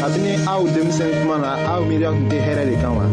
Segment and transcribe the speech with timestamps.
[0.00, 3.04] kabini aw denmisɛn kuma na aw miiriya tun tɛ hɛrɛ de kan wa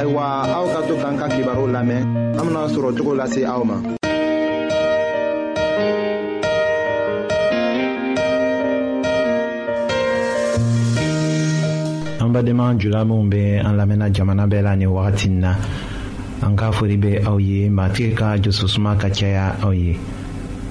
[0.00, 0.24] ayiwa
[0.56, 2.00] aw ka to k'an ka kibaru lamɛn
[2.40, 3.76] an bena sɔrɔ cogo lase aw ma
[12.24, 15.52] an badenma jula minw be an lamɛnna jamana bɛɛ la ni wagatin na
[16.40, 19.92] an ka fori be aw ye matigi ka jososuma ka caya aw ye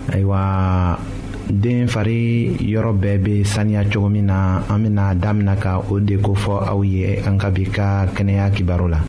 [0.10, 0.98] ayiwa
[1.52, 6.16] den fari yɔrɔ bɛɛ bɛ saniya cogo min na an bɛna damina ka o de
[6.18, 9.09] kofɔ aw ye an ka bi ka kɛnɛya kibaru la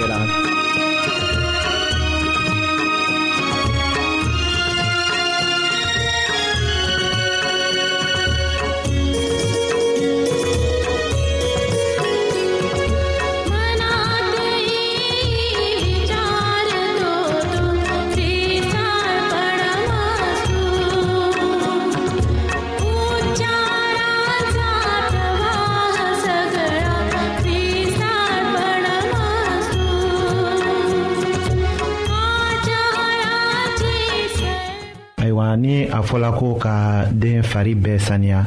[35.51, 38.45] na ni a fɔla ko ka den fari bɛɛ saniya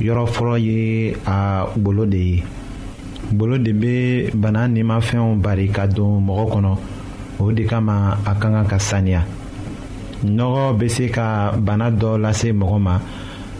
[0.00, 2.42] yɔrɔ fɔlɔ ye a golo de ye
[3.32, 6.76] golo de bɛ bana nimafɛnw bari ka don mɔgɔ kɔnɔ
[7.40, 9.22] o de kama a ka kan ka saniya
[10.24, 13.00] nɔgɔ bɛ se ka bana dɔ lase mɔgɔ ma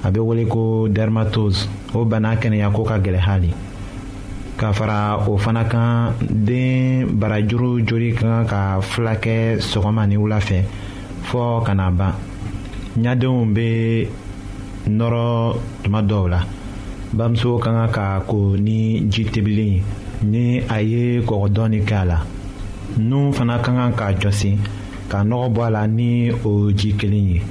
[0.04, 3.54] a bɛ wele ko dermatose o bana kɛnɛyako ka gɛlɛn hali
[4.58, 10.16] ka fara o fana kan den barajuru joli ka kan ka fila kɛ sɔgɔma ni
[10.18, 10.60] wula fɛ
[11.22, 12.12] fɔɔ ka na ban
[13.02, 13.68] ɲadenw bɛ
[14.88, 15.26] nɔrɔ
[15.82, 16.40] tuma dɔw la
[17.16, 19.82] bamuso ka kan ka ko ni ji tobilen
[20.22, 22.18] ni a ye kɔgɔ dɔɔni kɛ a la
[22.98, 24.50] nun fana ka kan ka jɔsi
[25.10, 27.42] ka nɔgɔ bɔ a la ni o ji kelen ye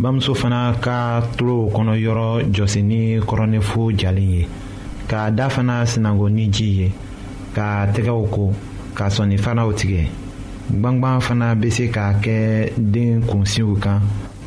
[0.00, 4.48] bamuso fana ka tulo kɔnɔ yɔrɔ jɔsi ni kɔrɔnɛfo jalen ye
[5.08, 6.88] k'a da fana sinago ni ji ye
[7.54, 8.50] ka tɛgɛw ko
[8.96, 10.02] ka sɔnni fanaw tigɛ
[10.80, 14.00] gbangban fana bɛ se ka kɛ den kunsiw kan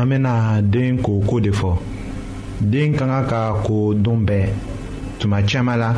[0.00, 1.72] an bena den koko de fɔ
[2.70, 4.46] den ka kan ka ko don bɛɛ
[5.18, 5.90] tuma caaman la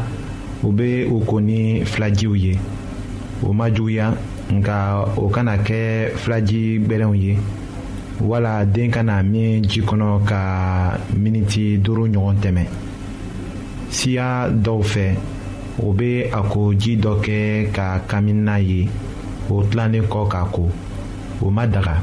[0.65, 0.69] u
[1.15, 2.59] o ko ni filajiw ye
[3.47, 4.13] o ma juguya
[4.53, 4.75] nka
[5.17, 7.35] o kana kɛ filaji gbɛlɛnw ye
[8.21, 12.63] wala den kana min ji kɔnɔ ka miniti duuru ɲɔgɔn tɛmɛ
[13.91, 15.05] siya dɔw fɛ
[15.85, 18.89] o be a ko ji dɔ kɛ ka kamina ye
[19.51, 20.69] o tilannen kɔ k'a ko
[21.43, 22.03] o ma daga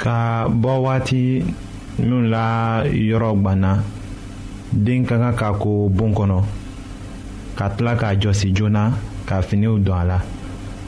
[0.00, 1.42] ka bɔ waati
[1.98, 3.70] minnu la yɔrɔ gwanna
[4.72, 6.38] den ka kan ka ko bon kɔnɔ
[7.58, 8.92] ka tila k'a jɔsi joona
[9.28, 10.18] ka finiw don a la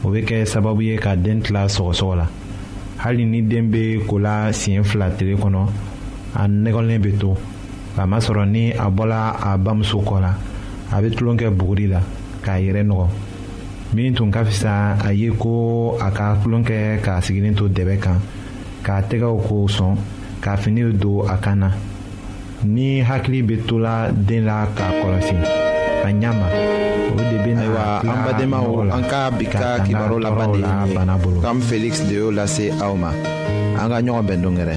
[0.03, 2.27] o bɛ kɛ sababu ye ka den tila sɔgɔsɔgɔ la
[3.03, 5.61] hali ni den bɛ ko la siɲɛ fila tile kɔnɔ
[6.41, 7.37] a nɛgɛlen bɛ to
[7.97, 10.33] kamasɔrɔ ni a bɔla a bamuso kɔ la
[10.91, 12.01] a bɛ tulon kɛ buguri la
[12.43, 13.07] k'a yɛrɛ nɔgɔ
[13.93, 17.97] min tun ka fisa a ye ko a ka tulon kɛ k'a sigilen to dɛbɛ
[18.01, 18.19] kan.
[18.85, 19.95] k'a tɛgɛw k'o sɔn
[20.45, 21.69] ka fini don a kan na
[22.75, 23.95] ni hakili bɛ to la
[24.29, 25.37] den la k'a kɔlɔsi
[26.07, 26.47] a ɲɛ ma
[27.11, 30.73] o de bɛ na ayiwa an badenmaw an ka bi ka kibaru laban de ye
[31.23, 33.11] nin ye kam felix de y'o lase aw ma
[33.81, 34.77] an ka ɲɔgɔn bɛn don gɛrɛ.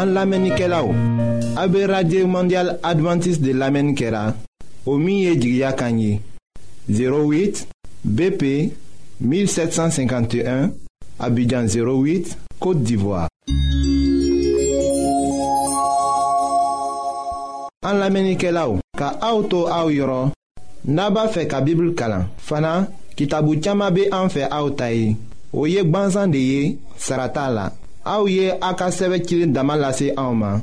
[0.00, 0.88] an lamɛnnikɛlaw
[1.60, 4.34] Abbe Radye Mondial Adventist de Lame Nkera
[4.86, 6.18] Omiye Jigya Kanyi
[6.88, 7.66] 08
[8.02, 8.72] BP
[9.22, 10.70] 1751
[11.18, 13.28] Abidjan 08 Kote Divoa
[17.84, 20.32] An Lame Nkera ou Ka aoutou aou yoron
[20.86, 22.86] Naba fe ka Bibul Kalan Fana,
[23.16, 25.14] kitabu tchama be anfe aoutayi
[25.52, 27.68] Ou yek banzan de ye, sarata la
[28.06, 30.62] Aou ye akaseve kilin damalase aouman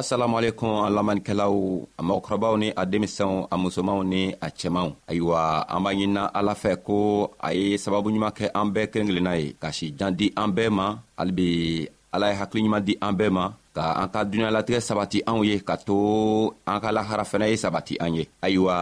[0.00, 1.54] assalamu alaikum an lamanikɛlaw
[1.98, 5.40] a mɔgɔkɔrɔbaw ni a denmisɛnw a musomanw ni a cɛmanw ayiwa
[5.74, 6.96] an b'a ɲinina ala fɛ ko
[7.38, 10.48] a ye sababu ɲuman kɛ an bɛɛ kelen kelenna ye ka si jan di an
[10.56, 10.86] bɛɛ ma
[11.18, 15.56] halibi ala ye hakiliɲuman di an bɛɛ ma ka an ka duniɲalatigɛ sabati anw ye
[15.68, 15.96] ka to
[16.70, 18.74] an ka lahara fɛnɛ ye sabati an ye ayiwa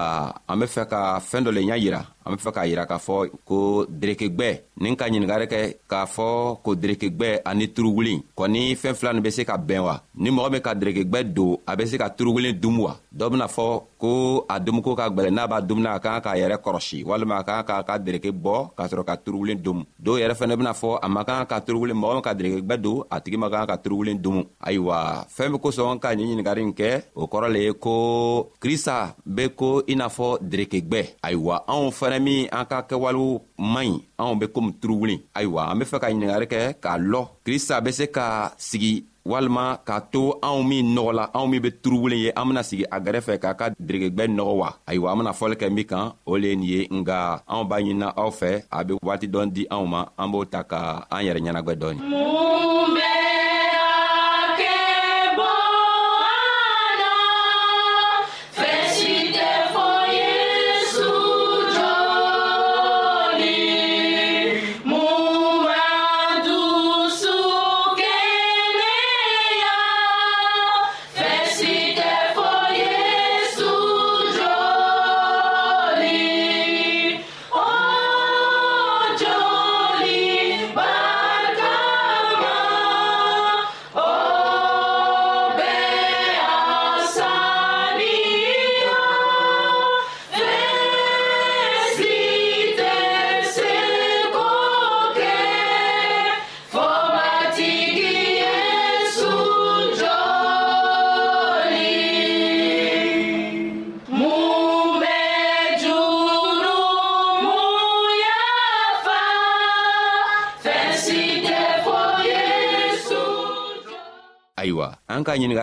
[0.50, 2.98] an be fɛ ka fɛɛn dɔ le ɲa yira an be fɛ k'a yira k'a
[3.06, 3.14] fɔ
[3.48, 3.58] ko
[4.00, 4.48] derekegwɛ
[4.82, 6.26] nin ka ɲiningari kɛ k'a fɔ
[6.64, 10.48] ko derekegwɛ ani turuwuli kɔni fɛɛn fila nin be se ka bɛn wa ni mɔgɔ
[10.52, 13.66] min ka derekegwɛ don a be se ka turuwulen dumu wa dɔ bena fɔ
[13.98, 14.10] ko
[14.50, 17.44] a dumuni ka gwɛlɛ n'a b'a dumuni a ka kan k'a yɛrɛ kɔrɔsi walima a
[17.46, 20.98] kan k'a ka dereke bɔ k'a sɔrɔ ka turuwulen domu dɔw yɛrɛ fɛnɛ bena fɔ
[21.02, 23.76] a ma kan ka turuwulen mɔgɔ min ka derekegwɛ don a tigi ma kan ka
[23.76, 27.72] turuwulen dumu ayiwa ayiwa fɛɛn be kosɔn ka nin ɲiningari kɛ o kɔrɔ le ye
[27.72, 33.40] ko krista be ko i n'a fɔ derekegwɛ ayiwa anw fɛnɛ min an ka kɛwalew
[33.58, 37.22] man ɲi anw be komi turuwuli ayiwa an be fɛ ka ɲiningari kɛ k'a lɔ
[37.44, 42.18] krista be se ka sigi walima k'a to anw min nɔgɔla anw min be turuwulen
[42.24, 45.56] ye an bena sigi a gɛrɛfɛ k'a ka deregegwɛ nɔgɔ wa ayiwa an bena fɔli
[45.60, 48.84] kɛ min kan o le ye nin ye nga anw b'a ɲinina aw fɛ a
[48.84, 52.00] be waati dɔn di anw ma an b'o ta ka an yɛrɛ ɲɛnagwɛ dɔɔni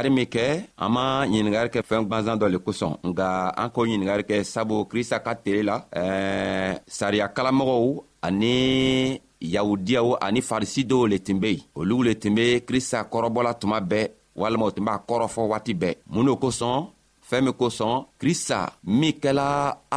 [0.05, 3.81] ɲiningari min kɛ an ma ɲiningari kɛ fɛɛn gwanzan dɔ le kosɔn nga an k'o
[3.85, 11.07] ɲiningari kɛ sabu krista ka tele la ɛɛ sariya kalamɔgɔw ani yahudiyaw ani farisi dɔw
[11.09, 14.85] le tun be yen olugu le tun be krista kɔrɔbɔla tuma bɛɛ walima u tun
[14.87, 16.87] b'a kɔrɔfɔ waati bɛɛ mun n'o kosɔn
[17.29, 19.47] fɛɛn min kosɔn krista min kɛla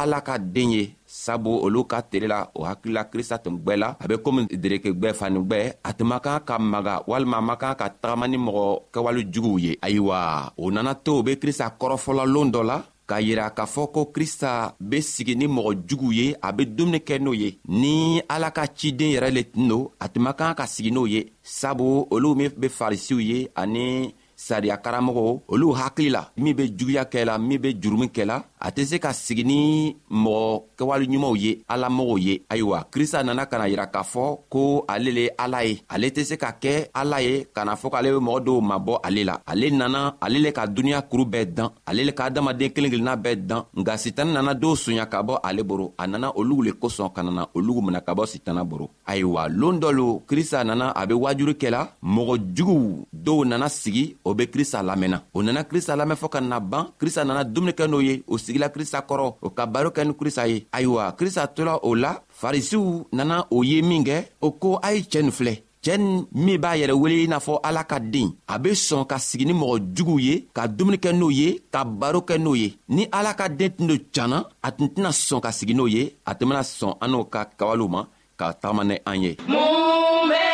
[0.01, 3.89] ala ka den ye sabu olu ka tele la o hakilila krista tun gwɛ la
[4.01, 7.85] a be komi derekegwɛ fanigwɛ a tuma kan ka maga walima a man kan ka
[8.01, 12.61] tagama ni mɔgɔ kɛwale juguw ye ayiwa o nana to o be krista kɔrɔfɔlaloon dɔ
[12.69, 12.77] la
[13.09, 14.51] k'a yira k'a fɔ ko krista
[14.89, 18.63] be sigi ni mɔgɔ juguw ye a be dumuni kɛ n'o ye ni ala ka
[18.79, 22.49] ciden yɛrɛ le tun don a tuma kan ka sigi n'o ye sabu olu min
[22.61, 27.59] be farisiw ye ani sariya karamɔgɔ olu hakili la min be juguya kɛ la min
[27.61, 32.41] be jurumu kɛ la a tɛ se ka sigi ni mɔgɔ kɛwaleɲumanw ye alamɔgɔw ye
[32.49, 36.23] ayiwa krista nana ka na yira k'a fɔ ko ale le ala ye ale tɛ
[36.23, 39.35] se ka kɛ ala ye ka na fɔ k'ale be mɔgɔ dɔw mabɔ ale la
[39.45, 43.17] ale nana ale le ka duniɲa kuru bɛɛ dan ale le ka adamaden kelen kelenna
[43.17, 46.71] bɛɛ dan nga sitani nana dɔw soɲa ka bɔ ale boro a nana olugu le
[46.71, 50.93] kosɔn ka nana olugu mina ka bɔ sitana boro ayiwa loon dɔ lo krista nana
[50.95, 55.63] a be wajuri kɛla mɔgɔ juguw dɔw nana sigi o be krista lamɛnna o nana
[55.69, 58.99] krista lamɛn fɔɔ ka na ban krista nana dumuni kɛ n'o ye o sigila krista
[59.09, 63.47] kɔrɔ o ka baro kɛ ni krista ye ayiwa krista tola o la farisiw nana
[63.51, 65.97] o ye minkɛ o ko a ye cɛɛ nin filɛ cɛɛ
[66.33, 69.45] min b'a yɛrɛ wele i n'a fɔ ala ka den a be sɔn ka sigi
[69.45, 73.07] ni mɔgɔ juguw ye ka dumuni kɛ n'o ye ka baro kɛ n'o ye ni
[73.11, 76.35] ala ka den tun do janna a tun tɛna sɔn ka sigi n'o ye a
[76.35, 78.05] tun bena sɔn an n'o ka kawalew ma
[78.37, 80.48] ka tagama ni an ye mun be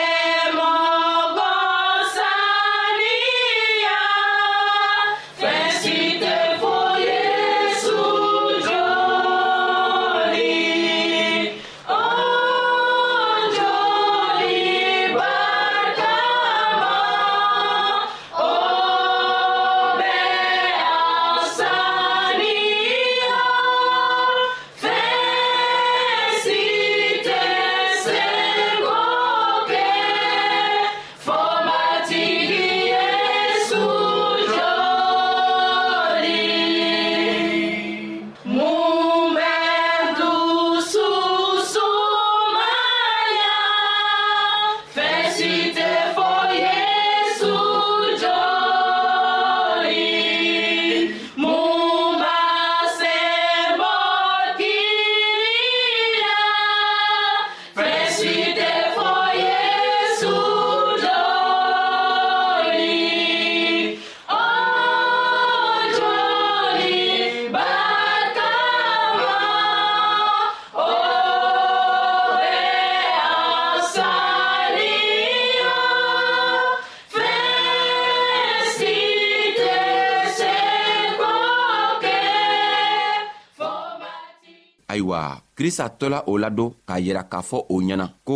[85.57, 88.35] krista tola o lado k'a yira k'a fɔ o ɲɛna ko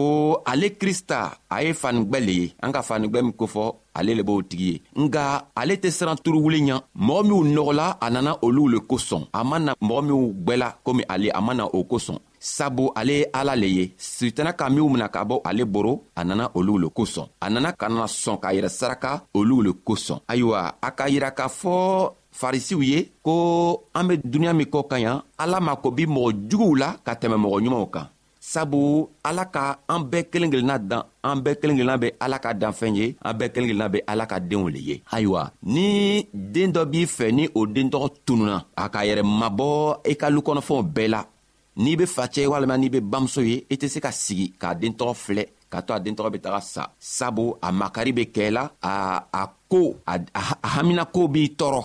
[0.52, 1.18] ale krista
[1.56, 3.64] a ye fanigwɛ le ye an ka fanigwɛ min kofɔ
[4.00, 5.24] ale le b'o tigi ye nga
[5.62, 9.58] ale tɛ siran turuwuli ɲa mɔgɔ minw nɔgɔla a nana olu le kosɔn a ma
[9.66, 12.18] na mɔgɔ minw gwɛla komi ale a ma na o kosɔn
[12.54, 13.84] sabu ale ye ala le ye
[14.16, 17.72] sitana ka minw mina ka bɔ ale boro a nana olu le kosɔn a nana
[17.80, 22.14] ka na sɔn k'a yɛrɛ saraka olu le kosɔn ayiwa a ka yira k'a fɔ
[22.40, 26.50] farisiw ye ko an be duniɲa min kɔ ka ɲa ala ma ko bi mɔgɔ
[26.50, 28.08] juguw la ka tɛmɛ mɔgɔ ɲumanw kan
[28.54, 28.82] sabu
[29.30, 32.94] ala ka an bɛɛ kelen kelenna dan an bɛɛ kelen kelenna bɛ ala ka danfɛn
[33.00, 35.42] ye an bɛɛ kelen kelenna bɛ ala ka deenw le ye ayiwa
[35.74, 35.88] ni
[36.34, 39.68] den dɔ b'i fɛ ni o den tɔgɔ tununa a k'a yɛrɛ mabɔ
[40.12, 41.22] i ka lukɔnɔfɛnw bɛɛ la
[41.84, 44.74] n'i be facɛ ye walima n'i be bamuso ye i tɛ se ka sigi k'a
[44.82, 48.24] den tɔgɔ filɛ k'a to a den tɔgɔ be taga sa sabu a makari be
[48.36, 48.94] kɛɛ la a
[49.42, 50.14] a ko a,
[50.66, 51.84] a haminakow b'i tɔɔrɔ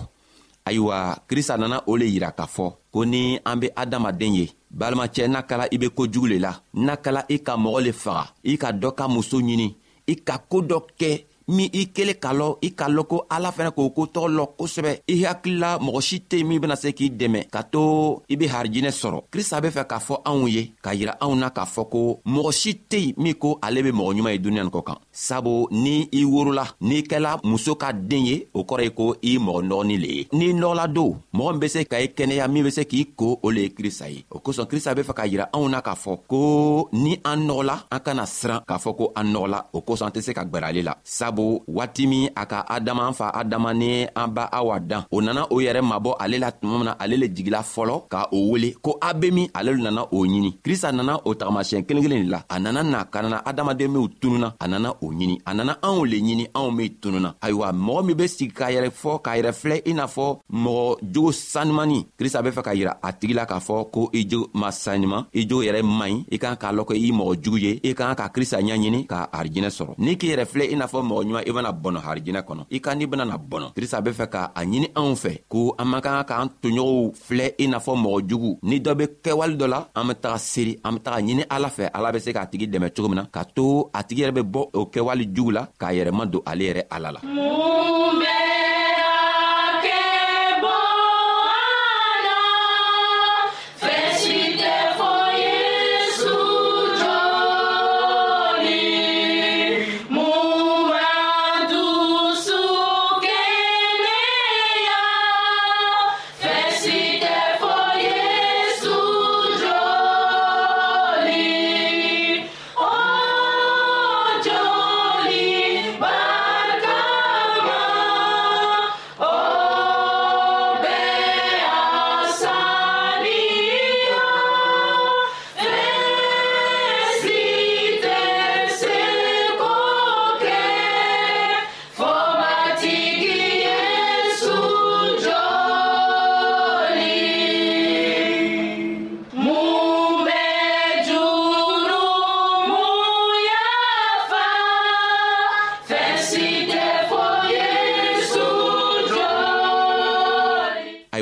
[0.64, 0.96] ayiwa
[1.28, 5.40] krista nana o le yira k'a fɔ ko ni an be adamaden ye balimacɛ n'a
[5.48, 6.52] kɛla i be kojugu le la
[6.86, 9.68] n'a kɛla i ka mɔgɔ le faga i ka dɔ ka muso ɲini
[10.12, 11.10] i ka koo dɔ kɛ
[11.48, 14.90] min i kelen ka lɔ i ka lɔn ko ala fɛnɛ k'o kotɔgɔ lɔ kosɛbɛ
[15.08, 18.90] i hakilila mɔgɔ si tɛ min bena se k'i dɛmɛ ka to i be harijinɛ
[19.00, 22.20] sɔrɔ krista be fɛ k'a fɔ anw ye k'a yira anw na k'a fɔ ko
[22.26, 24.96] mɔgɔ si tɛ yen min ko ale be mɔgɔ ɲuman ye duniɲa nin kɔ kan
[25.12, 29.36] sabu ni i worola n'i kɛla muso ka den ye o kɔrɔ ye ko i
[29.36, 32.64] mɔgɔ nɔgɔnin le ye n'i nɔgɔla don mɔgɔ min be se ka i kɛnɛya min
[32.64, 35.26] be se k'i ko o le ye krista ye o kosɔn krista be fɛ k'a
[35.28, 39.12] yira anw na k'a fɔ ko ni an nɔgɔla an kana siran k'a fɔ ko
[39.16, 42.28] an nɔgɔla o kosɔn an tɛ se ka gwɛrɛ ale la sabu bolo waati min
[42.34, 43.88] a ka adama an fa adama ni
[44.22, 47.26] an ba awa dan o nana o yɛrɛ mabɔ ale la tuma min ale le
[47.34, 50.92] jigila fɔlɔ ka o wele ko a be min ale le nana o ɲini krista
[50.92, 54.48] nana o tagamasiɲɛ kelen kelen de la a nana na ka nana adamaden minw tununa
[54.60, 58.16] a nana o ɲini a nana anw le ɲini anw min tununa ayiwa mɔgɔ min
[58.20, 62.42] be sigi k'a yɛrɛ fɔ k'a yɛrɛ filɛ i n'a fɔ mɔgɔ jogo sanimani krista
[62.44, 65.46] be fɛ ka yira a tigi la k'a fɔ ko i jogo ma saniman i
[65.48, 68.14] jogo yɛrɛ man ɲi i kan k'a lɔn kɛ i mɔgɔ jugu ye i kan
[68.14, 71.44] ka krista ɲaɲini ka arijinɛ sɔrɔ n'i k'i yɛrɛ filɛ i n'a fɔ mɔgɔ ɲuman
[71.46, 74.62] i bena bɔnɔ harijinɛ kɔnɔ i ka n'i benana bɔnɔ krista be fɛ ka a
[74.70, 78.50] ɲini anw fɛ ko an man kan k'an toɲɔgɔnw filɛ i n'a fɔ mɔgɔ jugu
[78.62, 81.68] ni dɔ be kɛwale dɔ la an be taga seri an be taga ɲini ala
[81.68, 84.34] fɛ ala be se k'a tigi dɛmɛ cogo min na ka to a tigi yɛrɛ
[84.38, 88.53] be bɔ o kɛwale jugu la k'a yɛrɛma don ale yɛrɛ ala la mun bɛɛ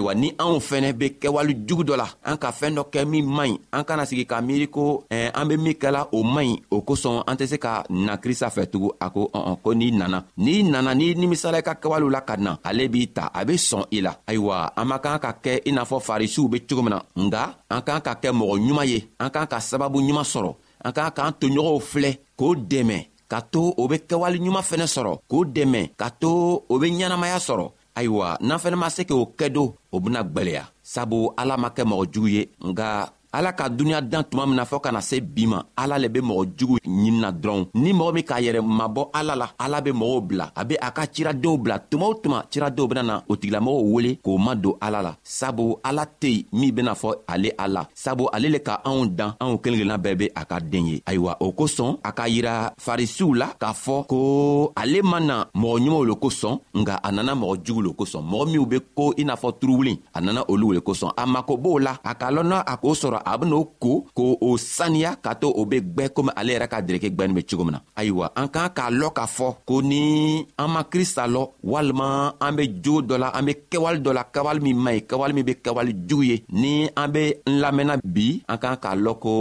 [0.02, 3.24] ayiwa ni anw fɛnɛ be kɛwale jugu dɔ la an ka fɛɛn dɔ kɛ min
[3.36, 6.46] man ɲi an kana sigi ka miiri ko eh, an be min kɛla o man
[6.46, 9.72] ɲi o kosɔn an tɛ se ka na krista fɛ tugun a ko ɔn ko
[9.74, 13.30] n'i nana n'i nana n'i nimisala i ka kɛwalew la ka na ale b'i ta
[13.34, 16.48] a be sɔn i la ayiwa an man kan ka kɛ i n'a fɔ farisiw
[16.50, 19.58] be cogo min na nga an k'an ka kɛ mɔgɔ ɲuman ye an k'an ka
[19.60, 20.52] sababu ɲuman sɔrɔ
[20.84, 22.98] an k'an k'an toɲɔgɔnw filɛ k'o dɛmɛ
[23.30, 26.28] ka to o be kɛwale ɲuman fɛnɛ sɔrɔ k'o dɛmɛ ka to
[26.68, 30.62] o be ɲɛnamaya sɔrɔ ayiwa n'an fɛnɛ ma se k'o kɛ do o bena gwɛlɛya
[30.92, 32.88] sabu ala ma kɛ mɔgɔ jugu ye nga
[33.32, 36.20] ala ka duniɲa dan tuma min na fɔɔ kana se bi ma ala le be
[36.20, 40.20] mɔgɔ jugu ɲinina dɔrɔn ni mɔgɔ min k'a yɛrɛ mabɔ ala la ala be mɔgɔw
[40.26, 43.92] bila a be a ka ciradenw bila tuma o tuma ciradenw bena na o tigilamɔgɔw
[43.92, 47.68] wele k'o ma don ala la sabu ala tɛ yen min bena fɔ ale a
[47.68, 50.86] la sabu ale le ka anw dan anw kelen kelenna bɛɛ be a ka den
[50.86, 55.46] ye ayiwa o kosɔn a ka yira farisiw la k'a fɔ ko ale ma na
[55.56, 59.14] mɔgɔ ɲumanw le kosɔn nga a nana mɔgɔ jugu le kosɔn mɔgɔ minw be ko
[59.16, 62.30] i n'a fɔ turuwulen a nana olu le kosɔn a mako b'o la a k'a
[62.30, 66.08] lɔn n'a a k'o sɔrɔ a ben'o ko k'o saniya ka to o be gwɛ
[66.14, 69.14] komi ale yɛrɛ ka dereke gwɛnin be cogo min na ayiwa an k'an k'a lɔn
[69.16, 70.04] k'a fɔ ko ni
[70.58, 74.24] an ma krista lɔ walima an be jogo dɔ la an be kɛwale dɔ la
[74.34, 77.96] kɛwale min man ɲi kɛwale min be kɛwale jugu ye ni an be n lamɛnna
[78.04, 79.32] bi an k'an k'a lɔn ko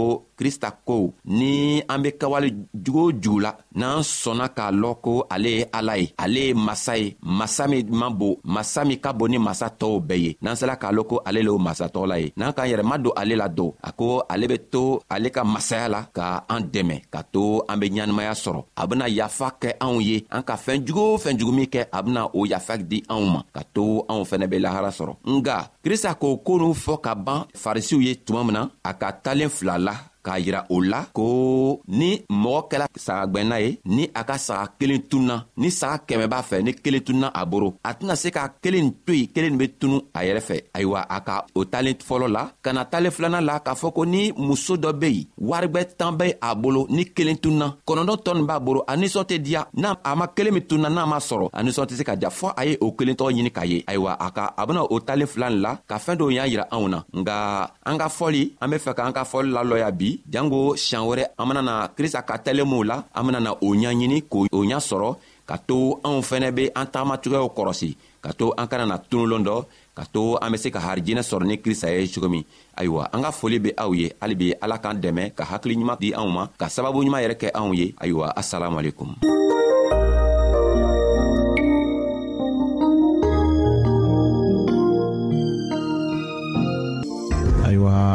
[0.42, 5.12] krista ko ni an be kɛwale jugu o jugu la n'an sɔnna k'a lɔn ko
[5.30, 9.12] ale ye ala ye ale ye masa ye masa min ma bon masa min ka
[9.12, 12.06] bon ni masa tɔɔw bɛɛ ye n'an sela k'a lɔn ko ale le o masatɔ
[12.08, 15.00] la ye n'an k'an yɛrɛ ma don ale la don a ko ale be to
[15.10, 19.06] ale ka masaya la ka an dɛmɛ ka to an be ɲanamaya sɔrɔ a bena
[19.08, 22.26] yafa kɛ anw ye an ka fɛɛn jugu o fɛn jugu min kɛ a bena
[22.34, 26.38] o yafa di anw ma ka to anw fɛnɛ be lahara sɔrɔ nga krista k'o
[26.44, 29.94] koo n'u fɔ ka ban farisiw ye tuma min na a ka talen fila la
[30.24, 35.02] k'a yira o la ko ni mɔgɔ kɛla sagagwɛnna ye ni a ka saga kelen
[35.10, 38.48] tununa ni saga kɛmɛ b'a fɛ ni kelen tununa a boro a tɛna se ka
[38.62, 42.30] kelen to yen kelen be tunu a yɛrɛ fɛ ayiwa a ka o talen fɔlɔ
[42.30, 45.84] la ka na talen filanan la k'a fɔ ko ni muso dɔ be yen warigwɛ
[45.98, 49.38] tan bɛ a bolo ni kelen tununa kɔnɔdɔ tɔ nin b'a bolo a ninsɔn tɛ
[49.42, 52.14] diya n'a a ma kelen min tununa n'a ma sɔrɔ a ninsɔn tɛ se ka
[52.20, 54.82] ja fɔɔ a ye o kelen tɔgɔ ɲini k'a ye ayiwa a ka a bena
[54.84, 58.52] o talen filan la ka fɛɛn dɔw y'a yira anw na nga an ka fɔli
[58.60, 62.22] an be fɛ k'an ka fɔli lalɔya bi bi jango siɲan wɛrɛ an benana krista
[62.22, 65.16] ka tɛlenmuw la an benana o ɲaɲini k'o ɲa sɔrɔ
[65.48, 67.90] ka to anw fɛnɛ be an tagamacogoyaw kɔrɔsi
[68.24, 69.56] ka to an kana na tunulon dɔ
[69.96, 72.44] ka to an be se ka harijɛnɛ sɔrɔ ni krista ye cogo min
[72.78, 76.30] ayiwa an ka foli be aw ye halibi ala k'an dɛmɛ ka hakiliɲuman di anw
[76.36, 79.12] ma ka sababuɲuman yɛrɛ kɛ anw ye ayiwa asalamuwalekum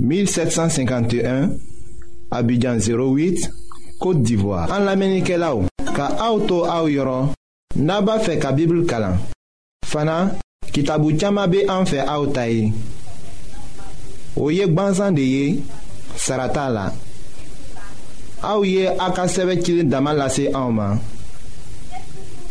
[0.00, 1.50] 1751
[2.30, 3.48] Abidjan 08
[4.00, 5.64] Kote d'Ivoire An la menike la ou
[5.96, 7.30] Ka auto a ou yoron
[7.80, 9.16] Naba fe ka bibl kalan
[9.86, 10.36] Fana
[10.72, 12.68] kitabu tchama be an fe a ou tayi
[14.36, 15.62] Ou yek ban zande ye
[16.16, 16.86] Sarata la
[18.44, 21.00] A ou ye akaseve kilin damal la se a ou man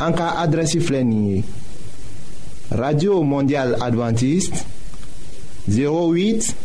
[0.02, 1.44] An ka adresi flen ye
[2.74, 4.64] Radio Mondial Adventist
[5.70, 6.65] 08